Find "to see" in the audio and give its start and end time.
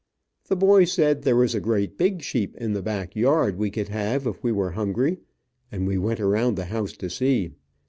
6.93-7.51